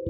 [0.00, 0.08] So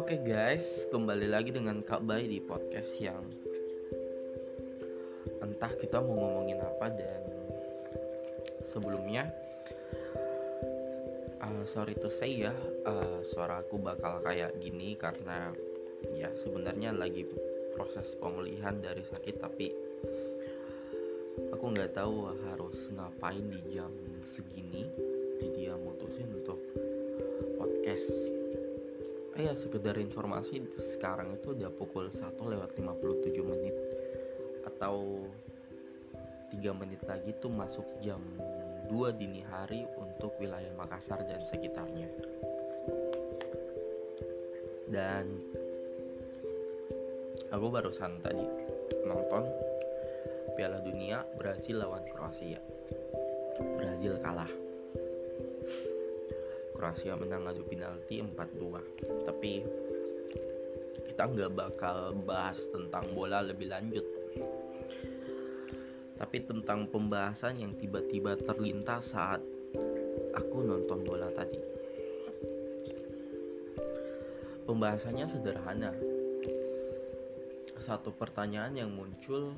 [0.00, 3.20] oke okay guys, kembali lagi dengan Kak Bay di podcast yang
[5.44, 7.20] entah kita mau ngomongin apa dan
[8.64, 9.28] sebelumnya
[11.44, 12.56] uh, sorry to say ya
[12.88, 15.52] uh, suara aku bakal kayak gini karena
[16.16, 17.28] ya sebenarnya lagi
[17.76, 19.76] proses pemulihan dari sakit tapi
[21.52, 23.92] aku nggak tahu harus ngapain di jam
[24.22, 24.86] segini
[25.42, 26.58] jadi ya mutusin untuk
[27.58, 28.30] podcast.
[29.34, 33.74] Eh ya sekedar informasi sekarang itu udah pukul 1 lewat 57 menit
[34.68, 35.26] atau
[36.52, 38.20] 3 menit lagi tuh masuk jam
[38.86, 42.06] 2 dini hari untuk wilayah Makassar dan sekitarnya.
[44.92, 45.40] Dan
[47.48, 48.44] aku barusan tadi
[49.08, 49.48] nonton
[50.52, 52.60] Piala Dunia Brazil lawan Kroasia
[53.60, 54.48] Brazil kalah.
[56.72, 59.62] Kroasia menang adu penalti 4-2 tapi
[61.12, 64.06] kita nggak bakal bahas tentang bola lebih lanjut.
[66.16, 69.44] Tapi tentang pembahasan yang tiba-tiba terlintas saat
[70.32, 71.60] aku nonton bola tadi.
[74.64, 75.92] Pembahasannya sederhana.
[77.82, 79.52] Satu pertanyaan yang muncul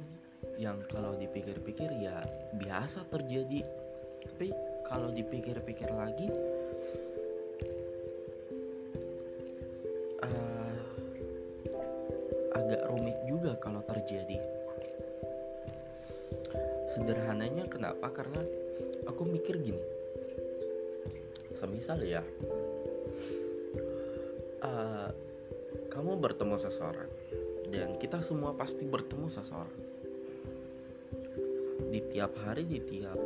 [0.56, 2.24] yang kalau dipikir-pikir ya
[2.56, 3.64] biasa terjadi
[4.94, 6.30] kalau dipikir-pikir lagi
[12.54, 14.38] agak rumit juga kalau terjadi.
[16.94, 18.06] Sederhananya kenapa?
[18.08, 18.40] Karena
[19.04, 19.82] aku mikir gini.
[21.54, 22.22] Semisal ya,
[24.62, 25.10] uh,
[25.90, 27.10] kamu bertemu seseorang
[27.70, 29.82] dan kita semua pasti bertemu seseorang.
[31.90, 33.18] Di tiap hari, di tiap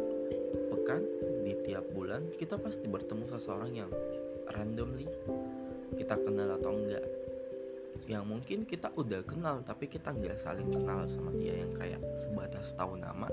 [0.72, 1.02] pekan,
[1.48, 3.88] di tiap bulan, kita pasti bertemu seseorang yang
[4.52, 5.08] randomly
[5.96, 7.04] kita kenal atau enggak.
[8.04, 12.76] Yang mungkin kita udah kenal tapi kita nggak saling kenal sama dia yang kayak sebatas
[12.76, 13.28] tahu nama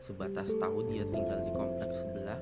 [0.00, 2.40] sebatas tahu dia tinggal di kompleks sebelah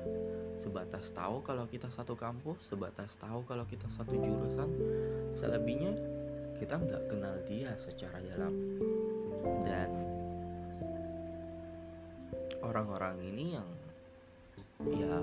[0.55, 4.67] sebatas tahu kalau kita satu kampus sebatas tahu kalau kita satu jurusan.
[5.31, 5.95] Selebihnya
[6.59, 8.51] kita nggak kenal dia secara dalam.
[9.63, 9.89] Dan
[12.59, 13.67] orang-orang ini yang
[14.87, 15.19] ya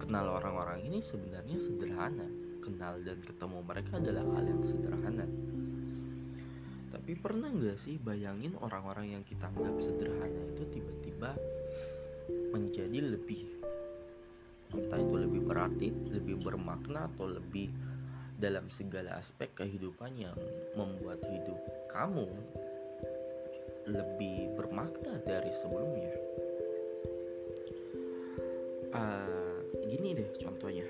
[0.00, 2.24] kenal orang-orang ini sebenarnya sederhana
[2.64, 5.26] kenal dan ketemu mereka adalah hal yang sederhana.
[6.88, 11.36] Tapi pernah nggak sih bayangin orang-orang yang kita anggap sederhana itu tiba-tiba
[12.56, 13.42] menjadi lebih
[14.70, 17.68] entah itu lebih berarti, lebih bermakna atau lebih
[18.38, 20.38] dalam segala aspek kehidupan yang
[20.78, 21.58] membuat hidup
[21.90, 22.30] kamu
[23.90, 26.14] lebih bermakna dari sebelumnya.
[28.90, 30.82] Uh, gini deh contohnya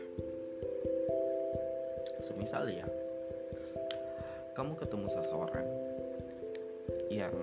[2.16, 2.88] semisal ya
[4.56, 5.69] kamu ketemu seseorang
[7.12, 7.37] yang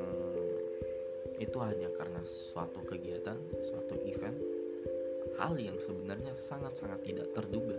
[1.37, 4.37] itu hanya karena suatu kegiatan, suatu event,
[5.37, 7.77] hal yang sebenarnya sangat-sangat tidak terduga.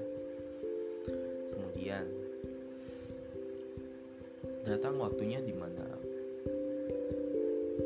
[1.50, 2.06] Kemudian
[4.62, 5.86] datang waktunya di mana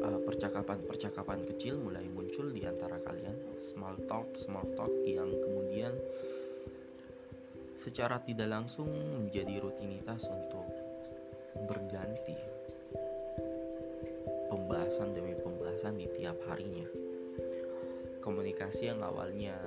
[0.04, 1.80] uh, percakapan-percakapan kecil
[3.82, 5.90] small talk, small talk yang kemudian
[7.74, 10.70] secara tidak langsung menjadi rutinitas untuk
[11.66, 12.38] berganti
[14.46, 16.86] pembahasan demi pembahasan di tiap harinya.
[18.22, 19.58] Komunikasi yang awalnya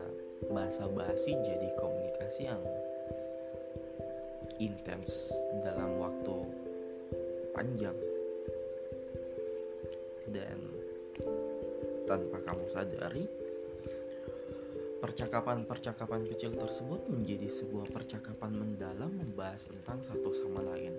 [0.48, 2.64] bahasa basi jadi komunikasi yang
[4.64, 6.36] intens dalam waktu
[7.52, 8.00] panjang
[10.32, 10.56] dan
[12.08, 13.28] tanpa kamu sadari
[15.06, 20.98] Percakapan-percakapan kecil tersebut menjadi sebuah percakapan mendalam membahas tentang satu sama lain.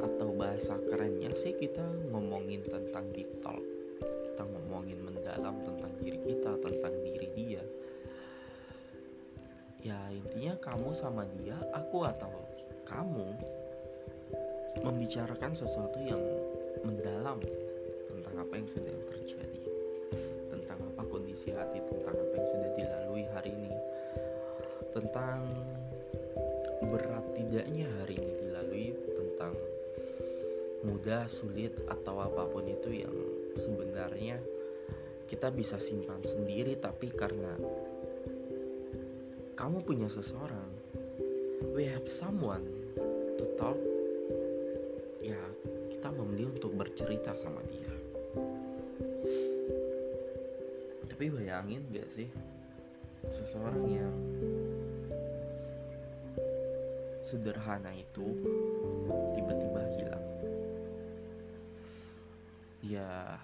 [0.00, 3.60] Atau bahasa kerennya sih kita ngomongin tentang deep talk.
[4.00, 7.60] Kita ngomongin mendalam tentang diri kita, tentang diri dia.
[9.84, 12.32] Ya intinya kamu sama dia, aku atau
[12.88, 13.28] kamu
[14.88, 16.24] membicarakan sesuatu yang
[16.80, 17.36] mendalam
[18.08, 19.60] tentang apa yang sedang terjadi
[20.48, 22.01] tentang apa kondisi hati tentang
[27.52, 29.52] berat tidaknya hari ini dilalui tentang
[30.88, 33.12] mudah sulit atau apa pun itu yang
[33.60, 34.40] sebenarnya
[35.28, 37.52] kita bisa simpan sendiri tapi karena
[39.52, 40.64] kamu punya seseorang
[41.76, 42.64] we have someone
[43.36, 43.76] to talk
[45.20, 45.36] ya
[45.92, 47.92] kita memilih untuk bercerita sama dia.
[51.04, 52.32] Tapi bayangin gak sih
[53.28, 54.16] seseorang yang
[57.22, 58.26] sederhana itu
[59.38, 60.26] tiba-tiba hilang.
[62.82, 63.38] Ya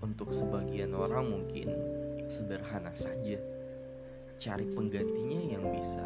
[0.00, 1.68] untuk sebagian orang mungkin
[2.32, 3.36] sederhana saja.
[4.40, 6.04] Cari penggantinya yang bisa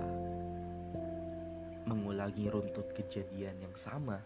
[1.86, 4.18] mengulangi runtut kejadian yang sama.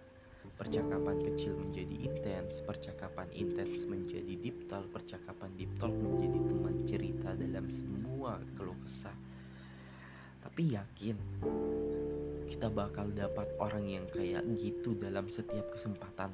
[0.58, 8.42] Percakapan kecil menjadi intens, percakapan intens menjadi deep percakapan deep menjadi teman cerita dalam semua
[8.58, 9.14] keluh kesah.
[10.42, 11.16] Tapi yakin
[12.52, 16.28] kita bakal dapat orang yang kayak gitu dalam setiap kesempatan.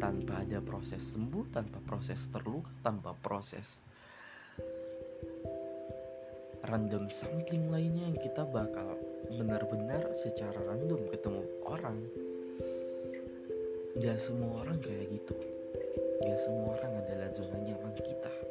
[0.00, 3.84] Tanpa ada proses sembuh, tanpa proses terluka, tanpa proses
[6.64, 8.96] random sampling lainnya yang kita bakal
[9.28, 11.98] benar-benar secara random ketemu orang.
[14.00, 15.36] Gak semua orang kayak gitu.
[16.24, 18.47] Gak semua orang adalah zona nyaman kita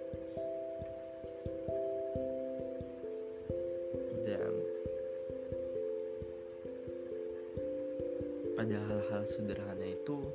[8.67, 10.27] Pada hal-hal sederhana itu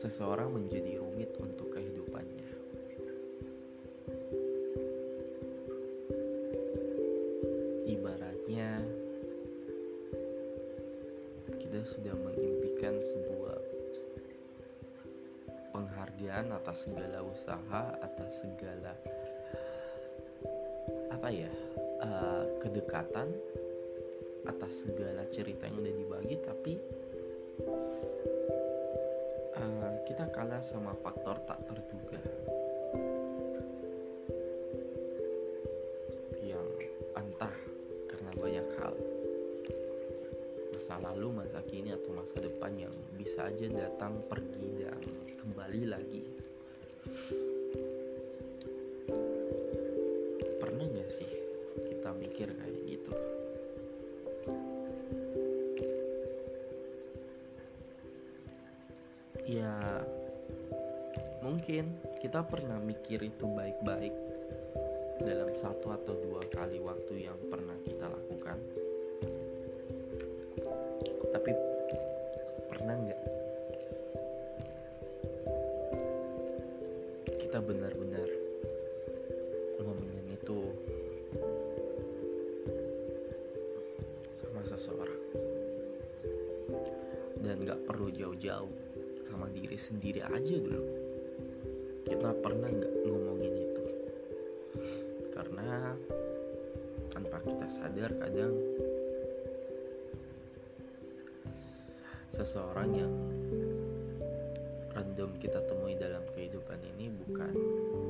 [0.00, 2.48] Seseorang menjadi rumit untuk kehidupannya.
[7.84, 8.80] Ibaratnya
[11.52, 13.56] Kita sudah mengimpikan sebuah
[15.76, 18.96] penghargaan atas segala usaha atas segala
[21.12, 21.52] apa ya
[22.00, 23.36] uh, kedekatan
[24.48, 25.84] atas segala cerita yang
[26.68, 26.84] tapi
[29.56, 32.20] uh, kita kalah sama faktor tak terduga
[36.44, 36.68] yang
[37.16, 37.56] entah
[38.12, 38.94] karena banyak hal
[40.76, 45.00] masa lalu, masa kini atau masa depan yang bisa aja datang, pergi dan
[45.40, 46.24] kembali lagi.
[50.60, 51.32] Pernah gak sih
[51.80, 53.16] kita mikir kayak gitu?
[61.48, 64.12] Mungkin kita pernah mikir itu baik-baik
[65.24, 68.60] dalam satu atau dua kali waktu yang pernah kita lakukan.
[71.32, 71.50] Tapi
[72.68, 73.22] pernah nggak?
[77.48, 78.28] Kita benar-benar
[79.80, 80.58] ngomongin itu
[84.36, 85.22] sama seseorang.
[87.40, 88.72] Dan nggak perlu jauh-jauh
[89.24, 91.07] sama diri sendiri aja dulu
[92.08, 93.84] kita pernah nggak ngomongin itu?
[95.36, 95.92] Karena
[97.12, 98.56] tanpa kita sadar kadang
[102.32, 103.14] seseorang yang
[104.96, 107.52] random kita temui dalam kehidupan ini bukan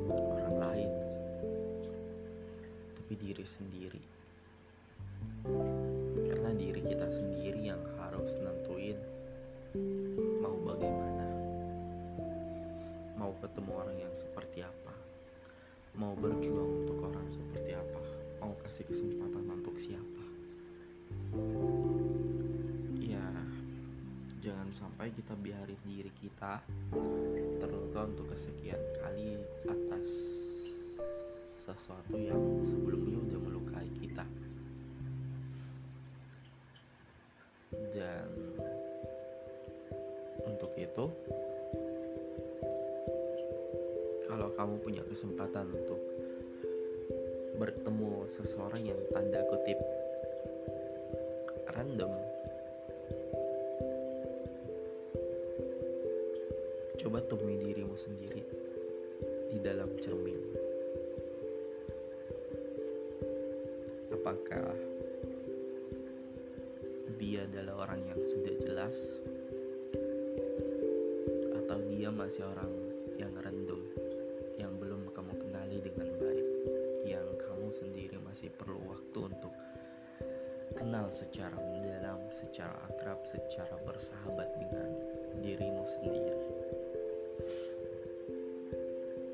[0.08, 0.90] orang lain
[3.08, 4.04] tapi diri sendiri.
[6.28, 9.00] Karena diri kita sendiri yang harus nentuin
[10.44, 11.17] mau bagaimana
[13.38, 14.94] ketemu orang yang seperti apa?
[15.98, 18.02] Mau berjuang untuk orang seperti apa?
[18.42, 20.24] Mau kasih kesempatan untuk siapa?
[22.98, 23.26] Ya
[24.38, 26.62] jangan sampai kita biarin diri kita
[27.58, 30.06] terluka untuk kesekian kali atas
[31.58, 33.17] sesuatu yang sebelumnya
[44.88, 46.00] punya kesempatan untuk
[47.60, 49.76] bertemu seseorang yang tanda kutip
[51.76, 52.08] random.
[56.96, 58.40] Coba temui dirimu sendiri
[59.52, 60.40] di dalam cermin.
[64.08, 64.72] Apakah
[67.20, 68.96] dia adalah orang yang sudah jelas?
[71.60, 72.87] Atau dia masih orang
[81.08, 84.88] secara mendalam, secara akrab, secara bersahabat dengan
[85.40, 86.36] dirimu sendiri.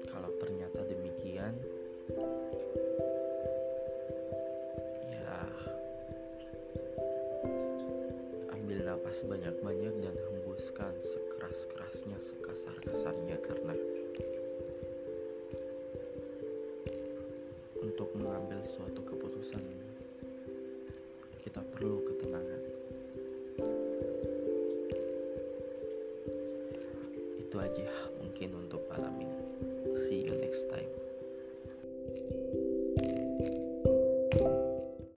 [0.06, 1.54] Kalau ternyata demikian,
[5.10, 5.38] ya
[8.54, 13.74] ambil napas banyak-banyak dan hembuskan sekeras-kerasnya, sekasar-kasarnya karena
[17.82, 19.93] untuk mengambil suatu keputusan
[21.44, 22.62] kita perlu ketenangan.
[27.36, 27.84] Itu aja